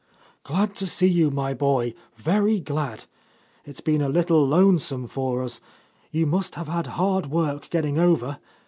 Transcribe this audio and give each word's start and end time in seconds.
"Glad 0.43 0.73
to 0.77 0.87
see 0.87 1.05
you, 1.07 1.29
my 1.29 1.53
boy, 1.53 1.93
very 2.15 2.59
glad. 2.59 3.05
It's 3.65 3.81
been 3.81 4.01
a 4.01 4.09
little 4.09 4.47
lonesome 4.47 5.05
for 5.05 5.43
us. 5.43 5.61
You 6.09 6.25
must 6.25 6.55
have 6.55 6.67
had 6.69 6.87
hard 6.87 7.27
work 7.27 7.69
getting 7.69 7.99
over. 7.99 8.39